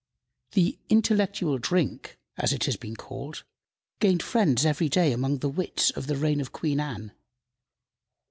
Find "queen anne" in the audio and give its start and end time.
6.51-7.11